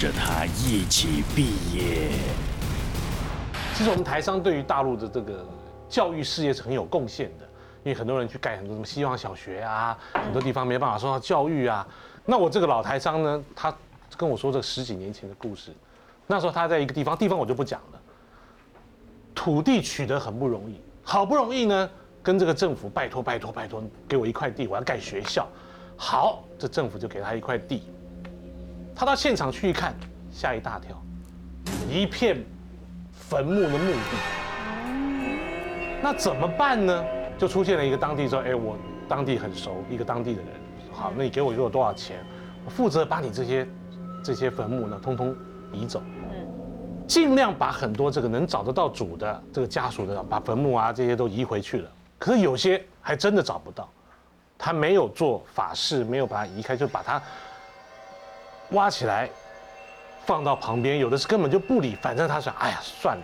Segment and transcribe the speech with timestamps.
[0.00, 1.44] 着他一起毕
[1.74, 2.08] 业。
[3.74, 5.44] 其实我们台商对于大陆的这个
[5.90, 7.44] 教育事业是很有贡献的，
[7.84, 11.86] 因为很多人去盖很多什么希望小学啊，很多地方没办法受到教育啊。
[12.24, 13.76] 那我这个老台商呢，他
[14.16, 15.70] 跟我说这十几年前的故事，
[16.26, 18.00] 那时候他在一个地方，地方我就不讲了，
[19.34, 21.90] 土地取得很不容易，好不容易呢，
[22.22, 25.46] 跟这个政府拜托拜托拜托，给我一块地，我要盖学校。
[25.94, 27.82] 好，这政府就给他一块地，
[29.00, 29.94] 他到现场去一看，
[30.30, 30.94] 吓一大跳，
[31.88, 32.36] 一片
[33.10, 34.16] 坟墓的墓地。
[36.02, 37.02] 那怎么办呢？
[37.38, 38.76] 就出现了一个当地说：“哎，我
[39.08, 40.50] 当地很熟，一个当地的人，
[40.92, 42.18] 好，那你给我给我多少钱？
[42.66, 43.66] 我负责把你这些
[44.22, 45.34] 这些坟墓呢，通通
[45.72, 46.02] 移走。
[47.08, 51.90] 尽量把很多这个能找得到主的这个家属的，把坟墓啊这些都移回去了。
[52.18, 53.88] 可是有些还真的找不到，
[54.58, 57.22] 他没有做法事，没有把它移开，就把它
[58.70, 59.28] 挖起来
[60.26, 60.98] 放到旁边。
[60.98, 63.22] 有的是根本就不理，反正他想：哎呀，算了，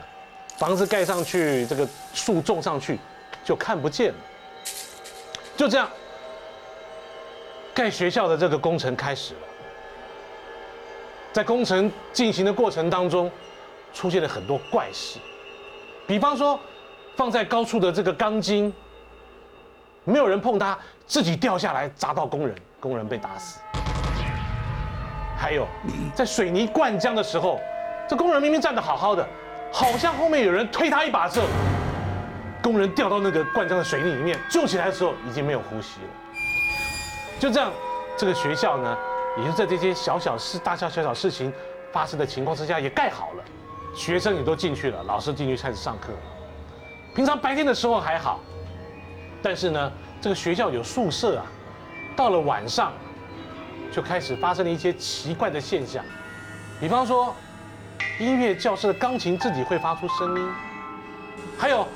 [0.56, 2.98] 房子盖上去，这个树种上去，
[3.44, 4.18] 就看不见了。
[5.56, 5.88] 就这样，
[7.74, 9.40] 盖学校的这个工程开始了。
[11.32, 13.30] 在工程进行的过程当中，
[13.92, 15.18] 出现了很多怪事，
[16.06, 16.58] 比方说，
[17.14, 18.72] 放在高处的这个钢筋，
[20.04, 23.60] 没有人碰它，自己掉下来砸到工人，工人被打死。
[25.36, 25.66] 还有，
[26.14, 27.60] 在水泥灌浆的时候，
[28.08, 29.26] 这工人明明站得好好的，
[29.72, 31.42] 好像后面有人推他一把的，
[32.62, 36.08] 工人掉到那个灌浆的水泥里面，救起来的时候已经没有呼吸了。
[37.38, 37.70] 就这样，
[38.16, 38.96] 这个学校呢，
[39.36, 41.52] 也是在这些小小事、大大小小事情
[41.92, 43.44] 发生的情况之下，也盖好了，
[43.94, 46.14] 学生也都进去了，老师进去开始上课。
[47.14, 48.40] 平常白天的时候还好，
[49.42, 51.46] 但是呢，这个学校有宿舍啊，
[52.16, 52.92] 到了晚上
[53.92, 56.04] 就开始发生了一些奇怪的现象，
[56.80, 57.34] 比方说，
[58.20, 60.48] 音乐教室的钢琴自己会发出声音，
[61.58, 61.86] 还有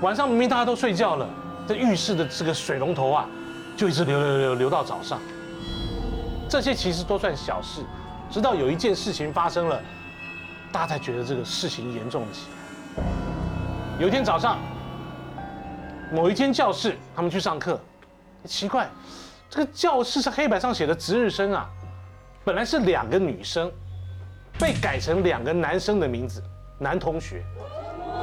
[0.00, 1.28] 晚上明明大家都睡觉了，
[1.66, 3.26] 这浴室的这个水龙头啊，
[3.76, 5.20] 就一直流流流流到早上。
[6.48, 7.82] 这些其实都算小事，
[8.30, 9.82] 直到有一件事情发生了，
[10.70, 12.46] 大家才觉得这个事情严重了起
[12.96, 13.02] 来。
[13.98, 14.58] 有一天早上，
[16.12, 17.80] 某一间教室，他们去上课，
[18.44, 18.88] 奇怪，
[19.48, 21.68] 这个教室是黑板上写的值日生啊，
[22.44, 23.70] 本来是两个女生，
[24.58, 26.42] 被改成两个男生的名字，
[26.78, 27.44] 男同学。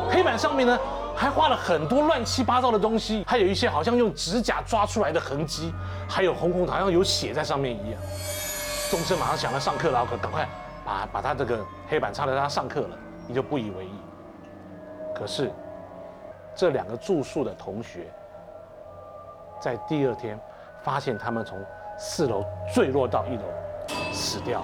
[0.10, 0.78] 黑板上面呢，
[1.16, 5.74] 还画了很多乱七八糟的东西，还有一些好像用指甲抓出来的痕迹，
[6.10, 8.02] 还有红红的，好像有血在上面一样。
[8.92, 10.48] 钟声马上响了，上课了，赶赶快
[10.86, 12.98] 把把他这个黑板擦了，让他上课了，
[13.28, 13.94] 你就不以为意。
[15.16, 15.52] 可是
[16.56, 18.12] 这两个住宿的同学，
[19.62, 20.40] 在第二天
[20.84, 21.58] 发现他们从
[21.98, 23.44] 四楼坠落到一楼，
[24.12, 24.64] 死掉。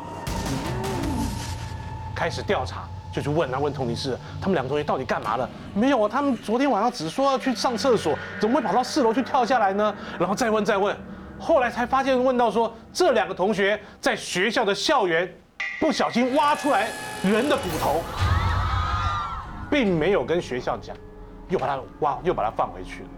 [2.15, 5.49] 开始调查，就去问啊，问同理室，他们两个同学到底干嘛了？
[5.73, 9.95] 没有啊，他们昨天晚上只说要去上厕所，怎么会跑到四楼去跳下来呢？
[10.19, 10.93] 然后再问再问，
[11.39, 15.33] 后来才发现问到说，这两个同学在学校的校园
[15.79, 16.89] 不小心挖出来
[17.23, 18.01] 人的骨头，
[19.71, 20.93] 并没有跟学校讲，
[21.47, 23.09] 又把它挖，又把它放回去了。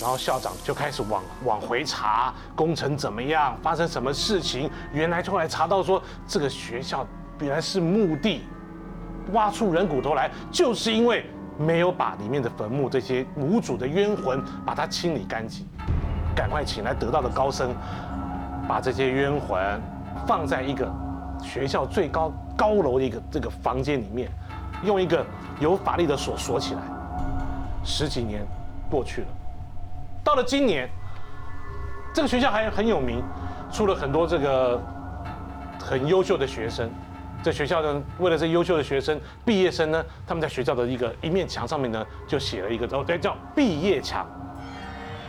[0.00, 4.68] 然后校长就开始往往回查工程怎么样，发生什么事情。
[4.92, 7.06] 原来后来查到说，这个学校
[7.40, 8.42] 原来是墓地，
[9.32, 11.24] 挖出人骨头来，就是因为
[11.56, 15.66] 没有把里面的坟墓这些无主的冤魂把它清理干净。
[16.34, 17.72] 赶快请来得道的高僧，
[18.66, 19.80] 把这些冤魂
[20.26, 20.90] 放在一个
[21.44, 24.30] 学校最高高楼的一个这个房间里面，
[24.82, 25.24] 用一个
[25.60, 26.80] 有法力的锁锁起来。
[27.84, 28.44] 十几年
[28.90, 29.26] 过去了。
[30.24, 30.88] 到了今年，
[32.14, 33.22] 这个学校还很有名，
[33.72, 34.80] 出了很多这个
[35.80, 36.90] 很优秀的学生。
[37.42, 44.24] 这学校呢，为了这优秀的学生毕业生呢，他们在学校的一个一面墙上面呢，就写了一个哦，对，叫毕业墙。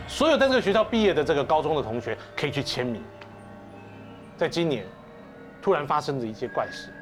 [0.06, 3.02] 所有在这个学校毕业的这个高中的同学可以去签名。
[4.36, 4.86] 在今年，
[5.60, 6.94] 突然发生的一些怪事，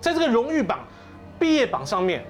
[0.00, 0.78] 在这个荣誉榜、
[1.38, 2.24] 毕业榜上面，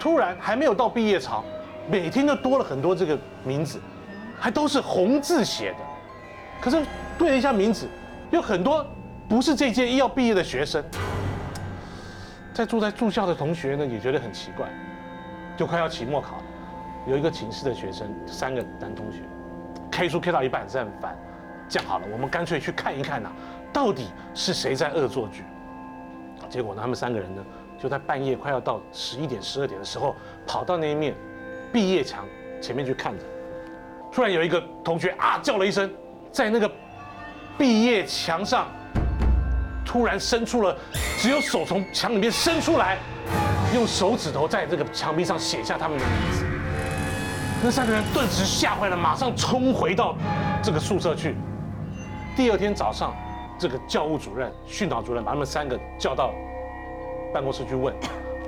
[0.00, 1.44] 突然还没有到毕业潮。
[1.88, 3.80] 每天都多了很多这个名字，
[4.38, 5.78] 还都是红字写的。
[6.60, 6.82] 可是
[7.18, 7.86] 对了一下名字，
[8.30, 8.86] 有很多
[9.28, 10.82] 不是这届要毕业的学生。
[12.54, 14.66] 在住在住校的同学呢，也觉得很奇怪。
[15.56, 16.42] 就快要期末考了，
[17.06, 19.18] 有一个寝室的学生，三个男同学
[19.90, 21.16] ，K 书 K 到一半，是很烦。
[21.68, 23.30] 这样好了，我们干脆去看一看呐，
[23.72, 25.44] 到底是谁在恶作剧。
[26.48, 27.44] 结果呢，他们三个人呢，
[27.78, 30.16] 就在半夜快要到十一点、十二点的时候，
[30.46, 31.14] 跑到那一面。
[31.74, 32.24] 毕业墙
[32.62, 33.24] 前面去看着，
[34.12, 35.92] 突然有一个同学啊叫了一声，
[36.30, 36.70] 在那个
[37.58, 38.68] 毕业墙上
[39.84, 40.76] 突然伸出了，
[41.18, 42.98] 只有手从墙里面伸出来，
[43.74, 46.44] 用手指头在这个墙壁上写下他们的名字。
[47.60, 50.14] 那三个人顿时吓坏了，马上冲回到
[50.62, 51.34] 这个宿舍去。
[52.36, 53.12] 第二天早上，
[53.58, 56.32] 这个教务主任、训导主任把他们三个叫到
[57.32, 57.92] 办公室去问，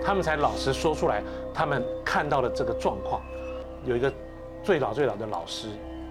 [0.07, 1.21] 他们才老实说出来
[1.53, 3.21] 他们看到的这个状况。
[3.85, 4.13] 有一个
[4.63, 5.67] 最老最老的老师，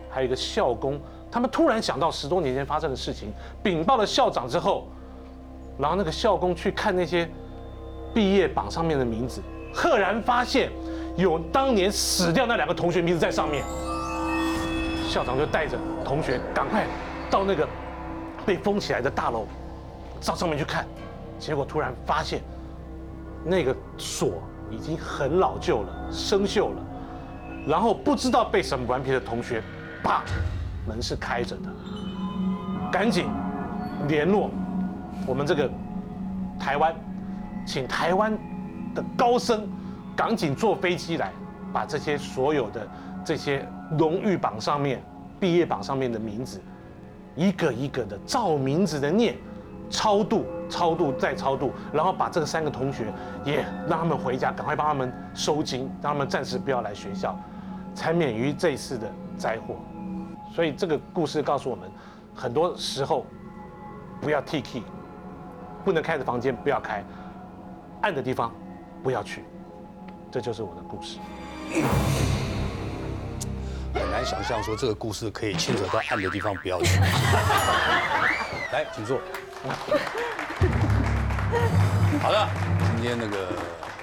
[0.09, 0.99] 还有一个校工，
[1.31, 3.31] 他们突然想到十多年前发生的事情，
[3.63, 4.89] 禀报了校长之后，
[5.79, 7.25] 然后那个校工去看那些
[8.13, 9.41] 毕业榜上面的名字，
[9.73, 10.69] 赫然发现
[11.15, 13.63] 有当年死掉那两个同学名字在上面。
[15.07, 16.85] 校长就带着同学赶快
[17.29, 17.65] 到那个
[18.45, 19.45] 被封起来的大楼，
[20.25, 20.85] 到上面去看，
[21.39, 22.41] 结果突然发现
[23.45, 26.83] 那个锁已经很老旧了，生锈了。
[27.67, 29.61] 然后不知道被什么顽皮的同学，
[30.03, 30.23] 啪，
[30.87, 31.69] 门是开着的，
[32.91, 33.27] 赶紧
[34.07, 34.49] 联络
[35.25, 35.69] 我们这个
[36.59, 36.95] 台湾，
[37.65, 38.37] 请台湾
[38.93, 39.67] 的高僧
[40.15, 41.31] 赶紧坐飞机来，
[41.73, 42.87] 把这些所有的
[43.23, 45.03] 这些荣誉榜上面、
[45.39, 46.61] 毕业榜上面的名字，
[47.35, 49.35] 一个一个的照名字的念，
[49.89, 53.13] 超度、超度再超度，然后把这个三个同学
[53.43, 57.37] 也让他们回家，赶快帮他们收金，让他们暂时不要来学校。
[57.93, 59.77] 才免于这一次的灾祸，
[60.53, 61.89] 所以这个故事告诉我们，
[62.35, 63.25] 很多时候
[64.19, 64.83] 不要 T K，
[65.85, 67.01] 不能开的房间不要开，
[68.01, 68.53] 暗的地方
[69.01, 69.45] 不要去，
[70.29, 71.19] 这就是我的故事。
[73.93, 76.99] 很难想象说这个故事可以牵扯到暗的地方不要去。
[78.73, 79.21] 来，请坐。
[82.21, 82.47] 好的，
[82.95, 83.49] 今天那个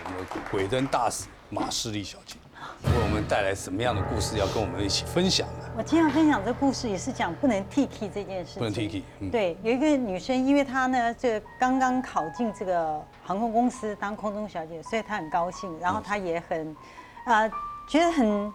[0.05, 2.37] 我们鬼灯大使马士丽小姐。
[2.85, 5.71] 为我们带来什么样的故事要跟我们一起分享呢？
[5.77, 8.59] 我今天要分享这故事也是讲不能 T K 这件事情。
[8.59, 9.29] 不能 T K。
[9.31, 16.77] 对，有一个女生，因为她呢，这刚刚考进这个航空公司当空中小姐，所以她很高兴，然后她也很，
[17.27, 17.50] 呃，
[17.89, 18.53] 觉得很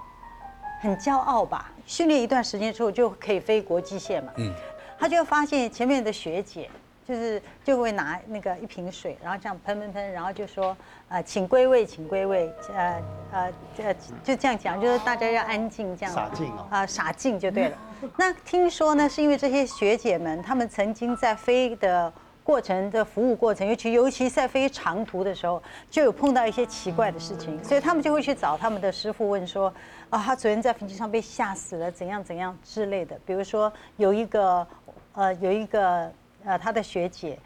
[0.81, 1.71] 很骄傲吧。
[1.85, 4.31] 训练一段时间之后就可以飞国际线嘛。
[4.37, 4.53] 嗯。
[4.97, 6.69] 她就发现前面的学姐。
[7.07, 10.75] 就是就会拿那个一瓶水，然后这样喷喷喷，然后就说，
[11.07, 13.01] 呃，请归位，请归位，呃
[13.31, 16.13] 呃呃，就这样讲，就是大家要安静这样。
[16.13, 16.67] 洒净哦。
[16.69, 17.77] 啊，洒净就对了。
[18.17, 22.11] 那听说呢，是因为这些学姐们，她们曾经在飞的
[22.43, 29.73] 过程的服务过程，尤其尤其在飞长途的时候，就有碰到一些奇怪的事情，所以他们就会去找他们的师傅问说，
[30.09, 33.17] 啊，他昨天在飞机上被吓死了，怎样怎样之类的。
[33.25, 34.67] 比如说有一个，
[35.13, 36.11] 呃，有一个。
[36.47, 37.37] 呃，他的学姐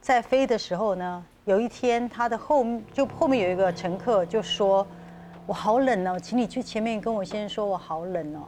[0.00, 4.86] 在飞的时候呢，有一天他的后就后面有一个乘客就说
[5.44, 8.40] ：“我好冷哦，请你去前面跟我先生说我好冷哦。”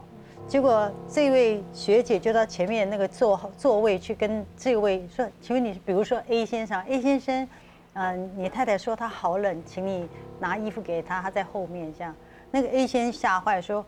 [0.49, 7.47] 结果这位学姐就到前面那个座座位去跟这位说：“请问你，比如说 A 先生，A 先生，
[7.93, 10.09] 嗯，你太太说她好冷，请你
[10.39, 12.15] 拿衣服给她，她在后面这样。”
[12.49, 13.85] 那个 A 先吓坏说：“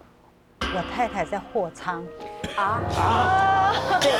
[0.73, 2.03] 我太太在货仓。”
[2.57, 3.73] 啊啊！
[3.99, 4.11] 对。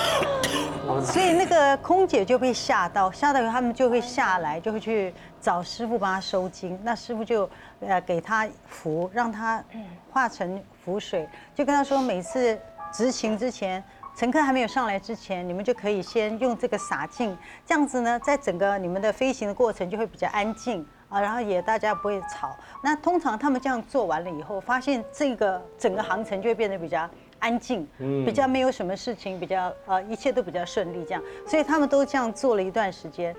[1.06, 6.78] 所以那个空姐就被吓到，吓到以后他们就会下来，就会去找师傅帮他收金。
[6.84, 7.50] 那师傅就
[7.80, 9.64] 呃给他符，让他
[10.12, 12.60] 化成符水，就跟他说，每次
[12.92, 13.82] 执勤之前，
[14.18, 22.58] 乘客还没有上来之前，你们就可以先用这个洒净，这样子呢，在整个你们的飞行的过程就会比较安静啊，然后也大家不会吵。
[22.82, 27.08] 那通常他们这样做完了以后，发现这个整个航程就会变得比较。
[27.44, 33.36] 安静，比较没有什么事情，比较呃，一切都比较顺利，这样，所以他们都这样做了一段时间。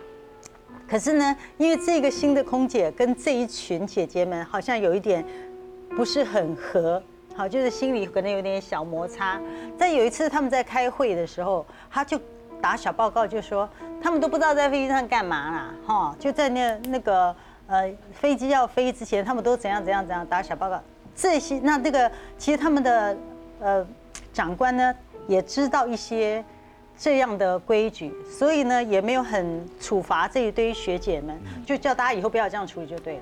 [0.88, 5.24] 可是呢，因为这个新的空姐跟这一群姐姐们好像有一点
[5.90, 7.00] 不是很合，
[7.36, 9.40] 好，就是心里可能有点小摩擦。
[9.78, 12.18] 在有一次他们在开会的时候，他就
[12.60, 13.70] 打小报告，就说
[14.02, 17.32] 他们都不知道在飞机上干嘛啦，哈，就在那那个
[17.72, 20.78] 呃飞机要飞之前，他们都怎样怎样怎样打小报告。
[21.16, 23.16] 这些那这个其实他们的。
[23.64, 23.86] 呃，
[24.32, 24.92] 长官呢
[25.28, 26.44] 也知道一些
[26.98, 33.20] 这样的规矩，所以呢也没有很处罚这一堆学姐们，就叫大家以后不要这样处理就对了。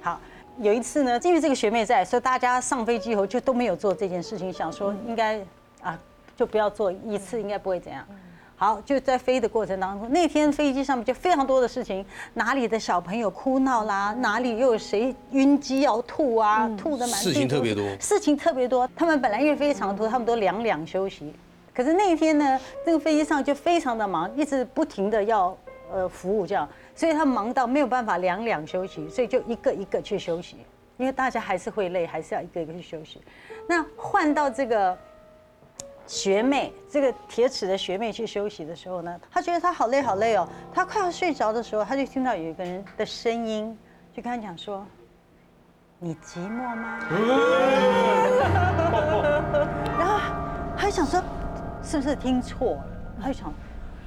[0.00, 0.20] 好，
[0.58, 5.40] 有一次呢，因为这个学妹在，所以大家上飞机以后就都没有做这件事情，想说应该
[5.80, 5.96] 啊
[6.36, 8.04] 就不要做一次，应该不会怎样。
[8.58, 18.88] 好，就在飞的过程当中，那天飞机上面就非常多的事情，哪里的小朋友哭闹啦，哪里又有谁晕机要吐啊，吐的满事情特别多，事情特别多。
[18.96, 21.34] 他们本来因为飞长途，他们都两两休息，
[21.74, 25.54] 可是那一天呢，那个飞机上就非常的忙，一直不停的要
[25.92, 30.56] 呃服务这样，所以他忙到没有办法两两休息，所以就一个一个去休息，
[30.96, 33.20] 因为大家还是会累，还是要一个一个去休息。
[33.68, 34.96] 那换到这个。
[36.06, 43.76] 学妹，这个铁齿的学妹去休息的时候呢，她觉得她好累好累哦，她快要睡着的时候，她就听到有一个人的声音，
[44.14, 44.86] 就跟他讲说
[45.98, 46.98] ：“你寂寞吗？”
[49.98, 50.20] 然后
[50.76, 51.20] 她就想说，
[51.82, 52.84] 是不是听错了？
[53.20, 53.52] 他就想，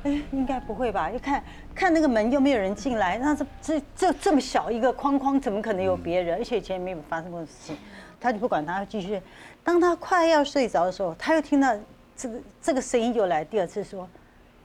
[0.04, 1.10] 哎，应该不会吧？
[1.10, 1.44] 一看
[1.76, 6.38] 看那个门又没有人进来，那这这这这么小一个框框，怎么可能有别人？
[6.38, 7.78] 而且以前也没有发生过事情，
[8.20, 9.22] 他就不管他，继续。
[9.64, 11.74] 当他快要睡着的时候，他又听到
[12.16, 14.10] 这个这个声音又来，第二次说：“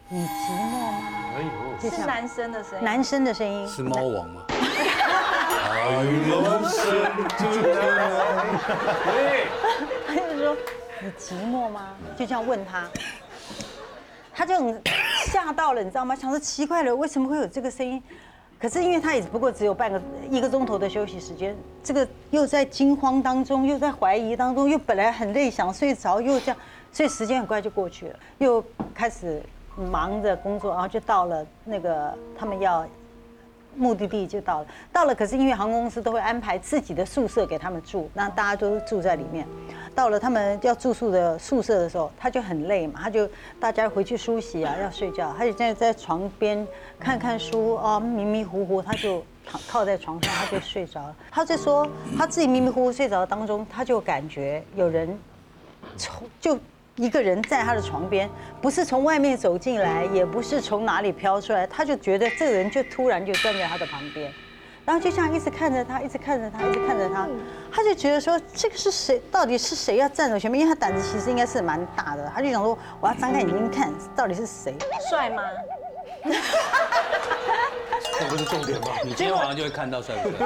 [0.08, 1.02] 你寂寞吗
[1.36, 1.48] 哎呦，？”
[1.80, 2.84] 就是男生的声音。
[2.84, 4.42] 男生的声音，是猫王吗？
[4.48, 4.54] 他
[10.14, 10.56] 就说
[11.00, 12.88] ：“你寂寞吗？”就这样问他，
[14.34, 14.82] 他就很
[15.26, 16.16] 吓到了，你知道吗？
[16.16, 18.02] 想说奇怪了，为什么会有这个声音？
[18.58, 26.56] 可是因为他也不过只有半个一个钟头的休息时间，这个又在惊慌当中，又在怀疑当中，又本来很累想睡着，又这样，
[26.90, 29.42] 所以时间很快就过去了，又开始
[29.76, 32.86] 忙着工作，然后就到了那个他们要
[33.76, 39.46] 目的地就到了，到了，可是因为航空公司都会安排自己的宿舍给他们住，那大家都住在里面。
[39.94, 43.28] 到了他们要住宿的宿舍的时候，他就很累嘛，他就
[43.60, 46.66] 大家回去梳洗啊， 要睡觉，他就在在床边
[46.98, 51.16] 看看书啊，迷迷糊糊，他就躺靠在床上，他就睡着了。
[51.30, 55.18] 他就说他自己迷迷糊糊睡着当中，他就感觉有人
[55.96, 56.58] 从就
[56.96, 58.28] 一个人在他的床边，
[58.60, 64.32] 不是从外面走进来，也不是从哪里飘出来，他就觉得这个人就突然就站在他的旁边，
[64.84, 67.26] 然后就这样一直看着他，一直看着他，一直看着他，
[67.72, 69.20] 他就觉得说这个是谁？
[69.30, 70.60] 到底是谁要站在我前面？
[70.60, 74.74] 因为他胆子其实应该是蛮大的，他就想说我要张开眼睛看到底是谁。
[75.08, 75.42] 帅吗？
[78.18, 78.88] 这不是重点吗？
[79.02, 80.38] 你今天晚上就会看到帅不帅？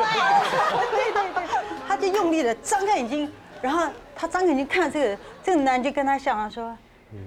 [0.91, 1.45] 对对对，
[1.89, 3.31] 他就用力的张开眼睛，
[3.61, 6.77] 然后他张开眼睛看这个这个男人就跟他笑，他说：“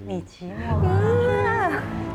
[0.07, 0.97] 你寂寞吗？”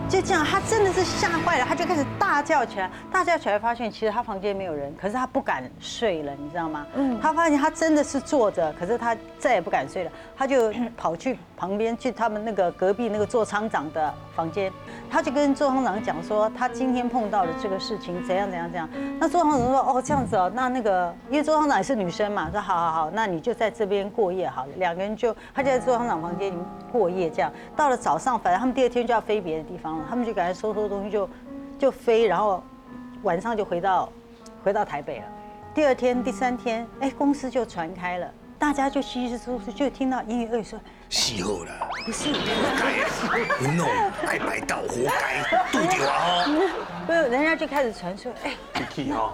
[0.09, 2.89] 就这样，他真的是吓坏了，他就开始大叫起来。
[3.11, 6.87] 大叫起来，发现其实他房间没有人，可是他不敢睡了，你知道吗？
[6.95, 14.73] 嗯，他发现他真的是坐着，可是他再也不敢睡了，他就跑去旁边去他们那个隔壁那个座舱长的房间，
[15.11, 18.89] 他就跟座舱长讲说，他今天碰到了这个事情，怎样怎样怎样。
[19.19, 24.69] 那座舱长说，哦这样子哦，那那个因为座舱长也是女生嘛，说好好好，那你就在这边过夜好了。
[24.77, 31.29] 两个人就他就在座舱长房间里面过夜，这样到了早上，反正他们第二天就要飞别的地方了，他们就赶快收收东西就
[31.79, 32.63] 就飞，然后
[33.23, 34.09] 晚上就回到
[34.63, 35.25] 回到台北了。
[35.75, 40.79] 第二天、第三天，哎，公司就传开了，大家就稀稀疏疏就听到英语二语说，
[41.11, 42.33] 死好啦，不是，
[43.59, 43.87] 不弄
[44.27, 46.45] 爱白道，活该，对掉啊！
[47.07, 49.33] 不是，人家就开始传说，哎，Kiki 哈，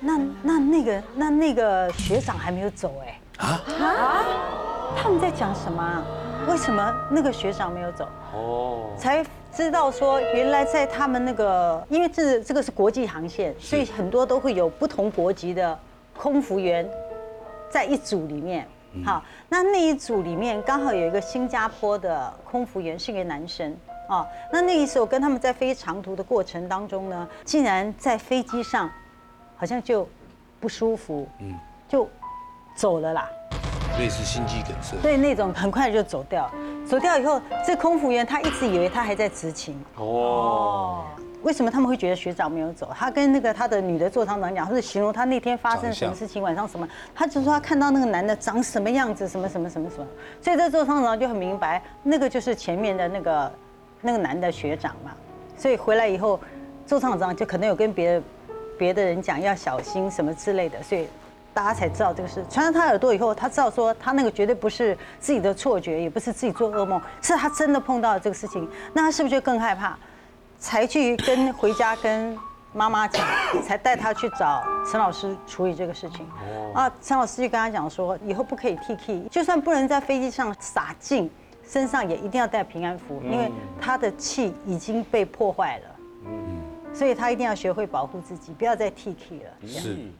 [0.00, 3.20] 那那那个那那个学长还没有走哎。
[3.38, 3.60] 啊
[4.96, 6.04] 他们在讲什么啊？
[6.48, 8.08] 为什么那个学长没有走？
[8.34, 15.78] 哦，才知道说，原来在他们那个，因为这这个是国际航线，所以很多都会有不同国籍的
[16.16, 16.88] 空服员
[17.70, 18.66] 在一组里面。
[19.04, 23.74] 好，那那一组里面刚好有一个新加坡的空服员是一个男生
[24.08, 24.26] 啊。
[24.50, 28.90] 那那个时候跟他们在飞长途的过程当中呢，竟然在飞机上
[29.56, 30.06] 好像就
[30.60, 31.54] 不舒服，嗯，
[31.88, 32.08] 就
[32.74, 33.28] 走了啦。
[33.98, 34.96] 类似心肌梗塞。
[35.02, 36.50] 对，那种很快就走掉。
[36.86, 39.80] 走掉以后，这空服员他一直以为他还在执勤。
[39.96, 41.04] 哦，
[41.42, 42.90] 为什么他们会觉得学长没有走？
[42.98, 50.06] 他跟那个他的女的座舱长讲，或者形容他那天发生什么事情，晚上什么，他就说他看到那个男的长什么样子，什么什么什么什么。
[50.40, 53.52] 所以这座舱长就很明白，那个就是前面的那个
[54.00, 55.12] 那个男的学长嘛。
[55.56, 56.40] 所以回来以后，
[56.84, 58.22] 座舱长就可能有跟别的
[58.76, 61.06] 别的人讲要小心什么之类的，所以
[61.54, 62.44] 大家才知道这个事。
[62.48, 68.68] 传到他耳朵以后，他知道说他那个绝对不是自己的错觉，也不是自己做噩梦，是他真的碰到了这个事情。
[68.92, 69.96] 那他是不是就更害怕？
[70.58, 72.38] 才去跟回家跟
[72.72, 73.26] 妈妈讲，
[73.62, 76.26] 才带他去找陈老师处理这个事情。
[76.72, 81.28] 啊，陈老师就跟他讲说，以后不可以 T K，就算不能在飞机上洒劲，
[81.66, 85.84] 身上也一定要带平安符，因为他的气已经被破坏了。
[86.94, 89.50] 所以他一定要学会保护自己，不要再 T K 了。
[89.66, 90.08] 是